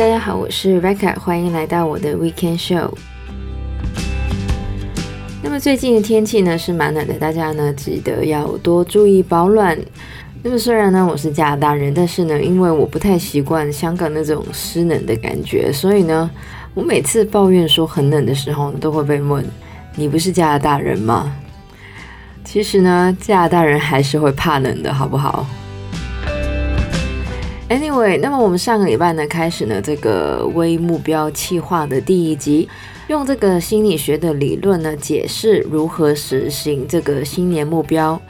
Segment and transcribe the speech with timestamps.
[0.00, 2.90] 大家好，我是 Rebecca，欢迎来到我的 Weekend Show。
[5.42, 9.78] 那么最近的天气呢是蛮冷的，大家呢记得要多注意保暖。
[10.42, 16.30] 那么虽然呢我是加拿大人，但是呢因为我不太习惯香港那种湿冷的感觉，所以呢
[16.72, 19.44] 我每次抱怨说很冷的时候，都会被问：
[19.96, 21.30] 你不是加拿大人吗？
[22.42, 25.46] 其实呢加拿大人还是会怕冷的，好不好
[27.70, 32.68] ？Anyway，那么我们上个礼拜呢开始呢这个微目标计划的第一集，
[33.06, 38.20] 用这个心理学的理论呢解释如何实行这个新年目标。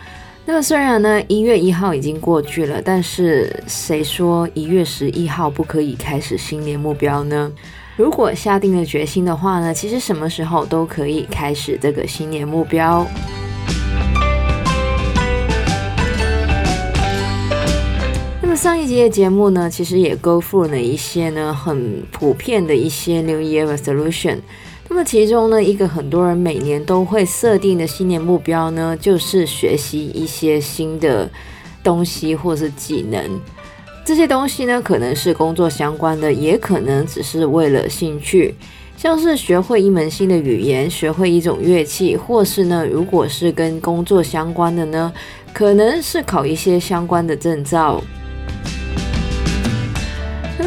[0.45, 7.51] 那么虽然呢一月一号已经过去了，但是谁说一月十一号不可以开始新年目标呢？
[7.97, 13.07] 如果下定了决心的话呢，其实什么时候都可以开始这个新年目标。
[18.51, 24.39] 那么上一集的节目呢，其实也 go from 了一些呢很普遍的一些 New Year Resolution。
[24.89, 31.31] 那么其中呢，一个很多人每年都会设定的新年目标呢，就是学习一些新的
[31.85, 33.41] 东西或是技能。
[34.05, 38.57] 这些东西呢，可能是工作相关的，也可能只是为了兴趣，
[38.97, 45.13] 像是学会一门新的语言，学会一种乐器，或是呢，如果是跟工作相关的呢，
[45.53, 48.03] 可能是考一些相关的证照。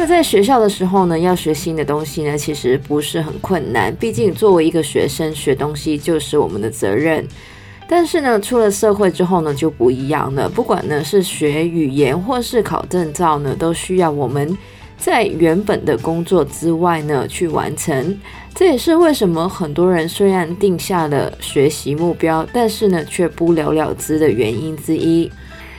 [0.04, 3.90] 那在学校的时候呢，要学新的东西呢，其实不是很困难。
[3.96, 7.26] 毕竟作为一个学生，学东西就是我们的责任。
[7.88, 10.46] 但是呢，出了社会之后呢，就不一样了。
[10.46, 14.54] 不管呢是学语言或是考证照呢，都需要我们
[14.98, 18.20] 在原本的工作之外呢去完成。
[18.54, 25.32] 这也是为什么很多人虽然定下了学习目标，但是呢却不了了之的原因之一。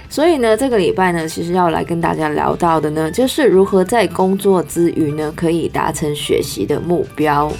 [0.09, 7.51] 所以呢，这个礼拜呢，其实要来跟大家聊到的呢，就是如何在工作之余呢，可以达成学习的目标。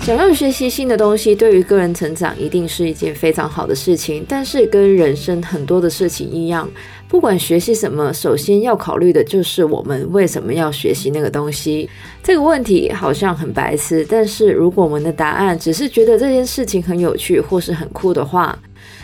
[0.00, 4.24] 想要学习新的东西，对于个人成长一定是一件非常好的事情。
[4.28, 6.70] 但是跟人生很多的事情一样，
[7.08, 11.88] 不管学习什么，首先要考虑的就是我们为什么要学习那个东西。
[12.22, 18.58] 这个问题好像很白痴，但是如果我们的答案只是觉得这件事情很有趣或是很酷的话，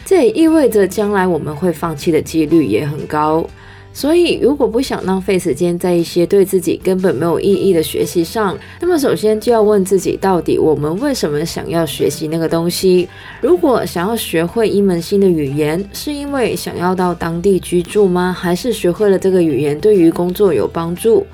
[0.04, 3.46] 这也意味着将来我们会放弃的几率也很高。
[3.92, 13.08] 所以，如果不想浪费时间在一些对自己根本没有意义的学习上，那么首先就要问自己，到底我们为什么想要学习那个东西？
[13.40, 18.34] 如果想要学会一门新的语言，是因为想要到当地居住吗？
[18.36, 21.26] 还是学会了这个语言对于工作有帮助？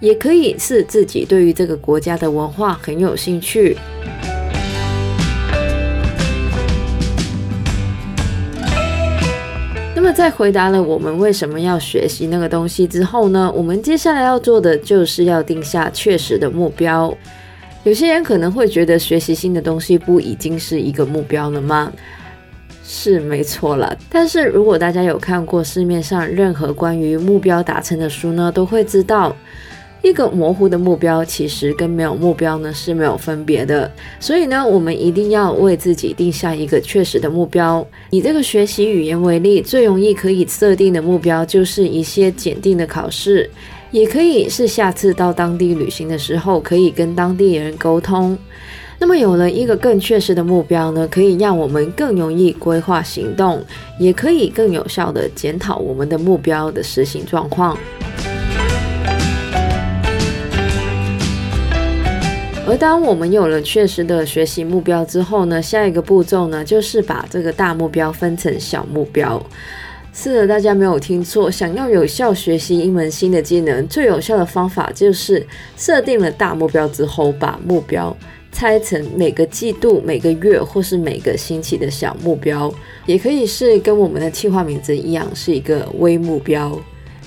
[0.00, 3.76] 也可以是自己对于这个国家的文化很有兴趣。
[10.06, 17.12] 么在回答了我们为什么要学习那个东西之后呢，我们接下来要做的就是要定下确实的目标。
[17.82, 21.92] 有些人可能会觉得学习新的东西不已经是一个目标了吗？
[22.84, 23.98] 是没错了。
[24.08, 29.34] 但是如果大家有看过市面上任何关于目标达成的书呢，都会知道。
[30.06, 33.90] 一个模糊的目标，其实跟没有目标呢是没有分别的。
[34.20, 37.84] 所以呢，我们一定要为自己定下一个确实的目标。
[38.10, 43.50] 以这个学习语言为例，最容易可以设定的目标就是一些检定的考试，
[43.90, 48.38] 也可以是下次到当地旅行的时候可以跟当地人沟通。
[48.98, 53.60] 那么有了一个更确实的目标呢，可以让我们更容易规划行动，
[53.98, 57.76] 也可以更有效地检讨我们的目标的实行状况。
[62.76, 69.42] 当我们有了确实的学习目标之后呢，下一个步骤呢，就是把这个大目标分成小目标。
[70.12, 78.16] 是的，大家没有听错，想要有效学习一门新的技能，最有效的方法就是设定了大目标之后，把目标
[78.50, 82.72] 拆成每个季度、每个月或是每个星期的小目标，
[83.04, 86.78] 也可以是跟我们的计划名字一样，是一个微目标。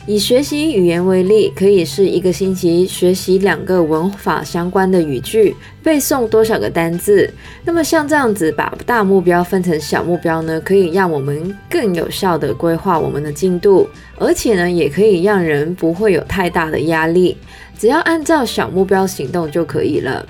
[0.10, 7.32] 以学习语言为例，可以是一个星期学习两个文法相关的语句，背诵多少个单字。
[7.64, 17.38] 那么像这样子，把大目标分成小目标呢，可以让我们更有效地规划我们的进度，而且呢，也可以让人不会有太大的压力，
[17.78, 20.26] 只要按照小目标行动就可以了。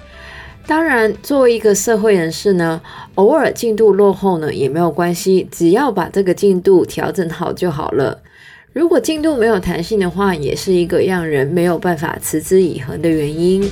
[0.67, 2.81] 当然，作为一个社会人士呢，
[3.15, 8.19] 偶尔进度落后呢也没有关系，只要把这个进度调整好就好了。
[8.79, 13.69] 如果进度没有弹性的话，也是一个让人没有办法持之以恒的原因。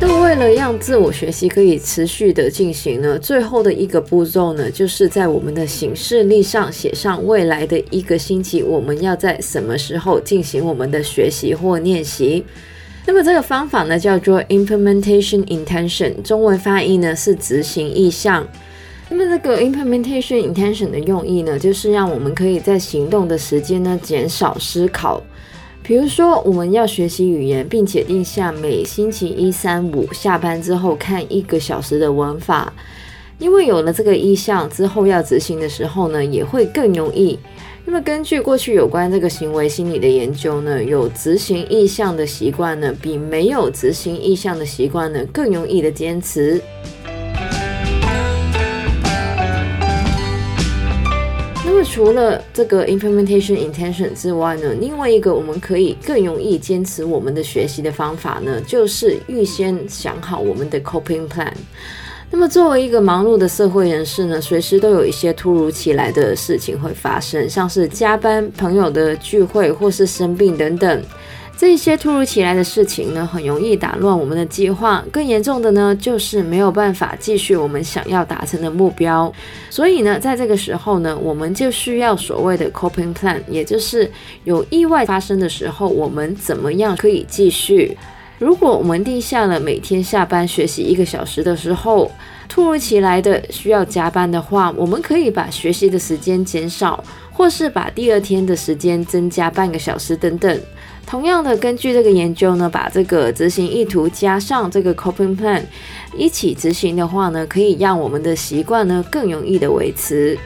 [0.00, 12.44] 那，为了让自我学习可以持续的进行呢，最后的一个步骤呢，就是在我们的行事历上写上未来的一个星期，我们要在什么时候进行我们的学习或练习。
[13.06, 18.44] 那么这个方法呢，叫做 Implementation Intention，中文发音呢是执行意向。
[19.12, 25.20] 那么这个 Implementation Intention 的用意呢，就是让我们可以在行动的时间呢减少思考。
[25.82, 32.72] 比如说，我们要学习语言，并且定下每星期一、三、五下班之后看一个小时的文法，
[33.40, 37.36] 因为有了这个意向之后，要执行的时候呢，也会更容易。
[37.84, 46.62] 那么根据过去有关这个行为心理的研究呢，有执行意向的习惯呢，比没有执行意向的习惯呢，更容易的坚持。
[52.00, 61.52] 除了这个 implementation intention 之外呢，另外一个我们可以更容易坚持我们的学习的方法呢，就是预先想好我们的 coping plan。
[62.30, 71.02] 那么作为一个忙碌的社会人士呢，随时都有一些突如其来的事情会发生，像是加班、朋友的聚会或是生病等等。
[71.60, 75.04] 这些突如其来的事情呢，很容易打乱我们的计划。
[75.12, 79.30] 更严重的呢，就是没有办法继续我们想要达成的目标。
[79.68, 84.10] 所以呢，在这个时候呢，我们就需要所谓的 coping plan，也就是
[84.44, 87.94] 有意外发生的时候，我们怎么样可以继续。
[88.38, 92.10] 如果我们定下了每天下班学习一个小时的时候，
[92.48, 100.58] 突如其来的需要加班的话，我们可以把学习的时间减少，或是把第二天的时间增加半个小时等等。
[101.10, 105.60] 同样的，根据这个研究呢，把这个执行意图加上这个 coping plan
[106.16, 110.38] 一起执行的话呢，可以让我们的习惯呢更容易的维持。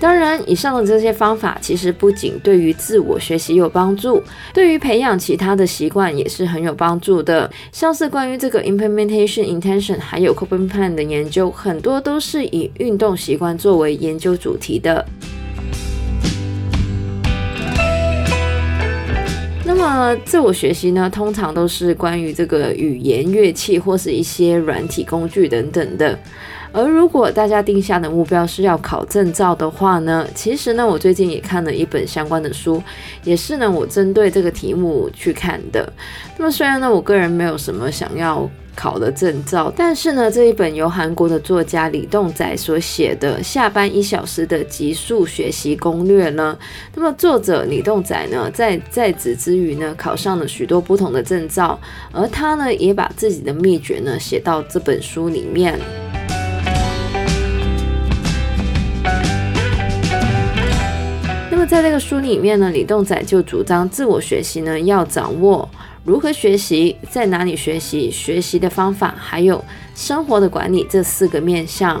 [0.00, 4.22] 当然，以上的这些方法其实不仅对于自我学习有帮助，
[4.54, 7.50] 对于培养其他的习惯也是很有帮助的。
[7.70, 15.04] 像是关于这个 implementation intention 还有 coping plan 的研究，很多都是以运动习惯作为研究主题的。
[19.72, 26.18] 那么自我学习呢，通常都是关于这个语言、乐器或是一些软体工具等等的。
[26.72, 32.82] 而如果大家定下的目标是要考证照的话呢，其实呢，我最近也看了一本相关的书，
[33.24, 35.92] 也是呢，我针对这个题目去看的。
[36.38, 46.56] 那么虽然呢，我个人没有什么想要考的证照，但是呢，这一本由韩国的作家李栋宰所写的《下班一小时的极速学习攻略》呢，
[46.94, 51.78] 那么作者李栋宰呢，在在职之余呢，考上了许多不同的证照，
[52.12, 55.78] 而他呢，也把自己的秘诀呢写到这本书里面。
[61.80, 65.66] 在这个书里面呢，李栋宰就主张自我学习呢，要掌握
[66.04, 71.98] 如何学习，在哪里学习，学习的方法，还有生活的管理这四个面向。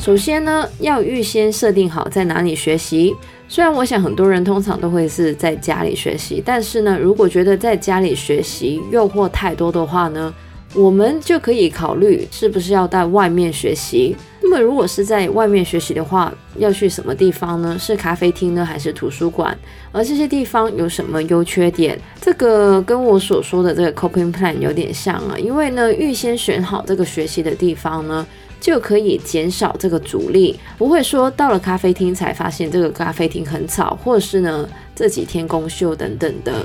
[0.00, 3.14] 首先呢，要预先设定好在哪里学习。
[3.46, 10.34] 虽然我想很多人通常都会是在家里学习，但是呢，如果觉得在家里学习诱惑太多的话呢，
[10.74, 14.16] 我们就可以考虑是不是要在外面学习。
[14.60, 17.76] 如果是在外面学习的话，要去什么地方呢？
[17.78, 19.56] 是咖啡厅呢，还是图书馆？
[19.92, 21.98] 而这些地方有什么优缺点？
[22.20, 25.36] 这个跟我所说的这个 coping plan 有点像啊。
[25.38, 28.26] 因为呢，预先选好这个学习的地方呢，
[28.60, 36.64] 就可以减少这个阻力，不会说到了咖啡厅才发现这个咖啡厅很吵，或是呢这几天公休等等的。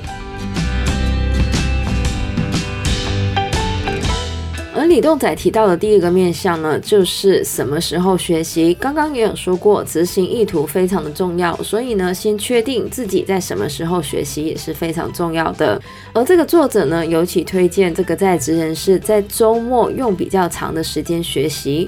[4.89, 8.73] 李栋仔提到的第一个面向呢，就是什么时候学习。
[8.73, 15.79] 刚刚也有说过，执行意图非常的重要，所以呢，先确定自己在什么时候学习也是非常重要的。
[16.11, 21.87] 而这个作者呢，尤其推荐这个在职人士在周末用比较长的时间学习，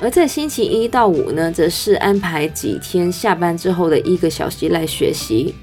[0.00, 5.54] 而在星期一到五呢，则是安排几天下班之后的一个小时来学习。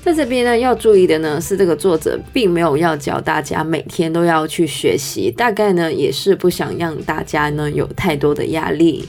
[0.00, 9.06] 在这边呢，要注意的呢是，这个作者并没有要教大家每天都要去学习，大概呢也是不想让大家呢有太多的压力。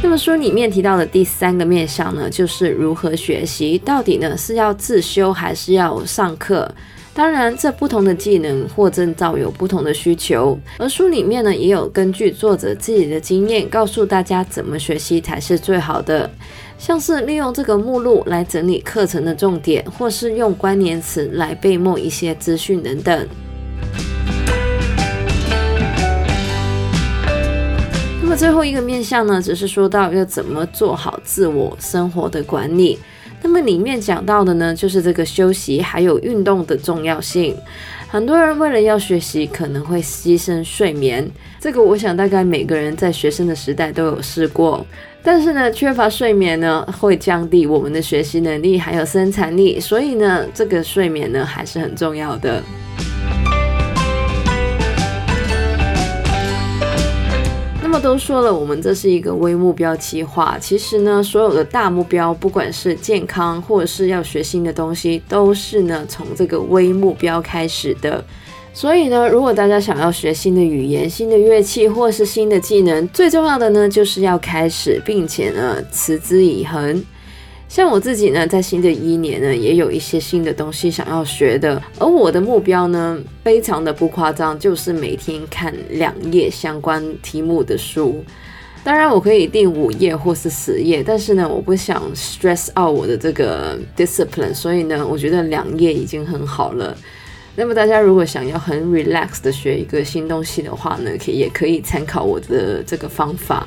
[0.00, 6.72] 那么书里面提到的第三个面向呢，就是如何学习，到底呢是要自修还是要上课？
[7.16, 16.30] 当然，这不同的技能或证照有不同的需求，而书里面呢也有根据作者自己的经验，告诉大家怎么学习才是最好的，
[16.76, 23.26] 像是利用这个目录来整理课程的重点，或是用关联词来背默一些资讯等等。
[28.20, 32.98] 那么最后一个面向呢，只是说到要怎么做好自我生活的管理。
[33.42, 37.56] 那么里面讲到的呢，就是这个休息还有运动的重要性。
[38.08, 41.28] 很多人为了要学习，可能会牺牲睡眠。
[41.60, 44.84] 这个我想大概每个人在学生的时代都有试过。
[45.22, 49.80] 但是呢，缺乏睡眠呢，会降低我们的学习能力还有生产力。
[49.80, 52.62] 所以呢，这个睡眠呢，还是很重要的。
[57.98, 60.56] 都说了，我们这是一个微目标计划。
[60.60, 68.24] 其实呢，所有的大目标，不管是健康或者是要学新的东西，都是呢从这个微目标开始的。
[68.72, 77.02] 所以呢，如果大家想要学新的语言、新的乐器或是新的技能，最重要的呢就是要开始，并且呢持之以恒。
[77.68, 81.82] 像我自己呢，在新的一年呢，也有一些新的东西想要学的。
[81.98, 88.24] 而我的目标呢，非常的不夸张，就是每天看两页相关题目的书。
[88.84, 96.96] 当然，我可以定五页或是十页，但是呢，我不想 stress out 我的这个 discipline，所以呢，我觉得两页已经很好了。
[97.56, 103.66] 那么大家如果想要很 relax 的学一个新东西的话呢，可以也可以参考我的这个方法。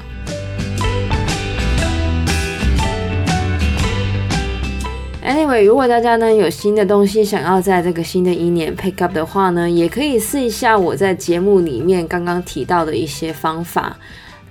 [5.29, 13.95] Anyway，如果大家呢有新的东西想要在这个新的一年 pick up 的话呢，也可以试一下我在节目里面刚刚提到的一些方法。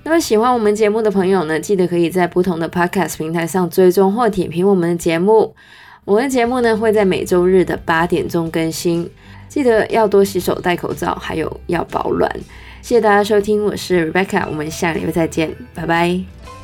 [0.04, 5.52] 那么喜欢我们节目的朋友呢，记得可以在不同的 podcast 平台上追踪或点评我们的节目。
[6.04, 9.10] 我们的节目呢会在每周日的八点钟更新，
[9.48, 12.30] 记得要多洗手、戴口罩，还有要保暖。
[12.82, 16.57] 谢谢大家收听，我是 Rebecca，我们下礼拜再见，拜拜。